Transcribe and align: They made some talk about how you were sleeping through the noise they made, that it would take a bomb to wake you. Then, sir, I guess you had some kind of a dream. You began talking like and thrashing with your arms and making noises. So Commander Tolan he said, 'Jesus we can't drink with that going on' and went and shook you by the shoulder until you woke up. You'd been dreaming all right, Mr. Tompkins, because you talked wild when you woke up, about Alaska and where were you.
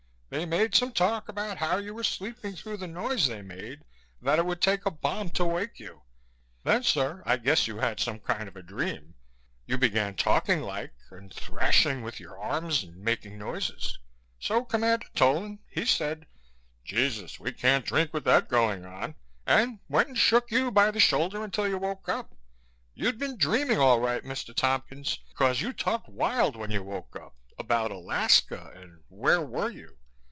They 0.33 0.45
made 0.45 0.75
some 0.75 0.93
talk 0.93 1.27
about 1.27 1.57
how 1.57 1.75
you 1.75 1.93
were 1.93 2.05
sleeping 2.05 2.55
through 2.55 2.77
the 2.77 2.87
noise 2.87 3.27
they 3.27 3.41
made, 3.41 3.83
that 4.21 4.39
it 4.39 4.45
would 4.45 4.61
take 4.61 4.85
a 4.85 4.89
bomb 4.89 5.29
to 5.31 5.43
wake 5.43 5.77
you. 5.77 6.03
Then, 6.63 6.83
sir, 6.83 7.21
I 7.25 7.35
guess 7.35 7.67
you 7.67 7.79
had 7.79 7.99
some 7.99 8.19
kind 8.19 8.47
of 8.47 8.55
a 8.55 8.61
dream. 8.63 9.15
You 9.65 9.77
began 9.77 10.15
talking 10.15 10.61
like 10.61 10.93
and 11.09 11.33
thrashing 11.33 12.01
with 12.01 12.21
your 12.21 12.39
arms 12.39 12.81
and 12.81 12.95
making 12.95 13.37
noises. 13.39 13.99
So 14.39 14.63
Commander 14.63 15.07
Tolan 15.15 15.59
he 15.67 15.85
said, 15.85 16.27
'Jesus 16.85 17.37
we 17.37 17.51
can't 17.51 17.85
drink 17.85 18.13
with 18.13 18.23
that 18.23 18.47
going 18.47 18.85
on' 18.85 19.15
and 19.45 19.79
went 19.89 20.07
and 20.07 20.17
shook 20.17 20.49
you 20.49 20.71
by 20.71 20.91
the 20.91 20.99
shoulder 21.01 21.43
until 21.43 21.67
you 21.67 21.77
woke 21.77 22.07
up. 22.07 22.35
You'd 22.93 23.19
been 23.19 23.35
dreaming 23.35 23.79
all 23.79 23.99
right, 23.99 24.23
Mr. 24.23 24.55
Tompkins, 24.55 25.17
because 25.27 25.59
you 25.59 25.73
talked 25.73 26.07
wild 26.07 26.55
when 26.55 26.71
you 26.71 26.83
woke 26.83 27.17
up, 27.17 27.35
about 27.59 27.91
Alaska 27.91 28.71
and 28.75 29.01
where 29.09 29.41
were 29.41 29.69
you. 29.69 29.97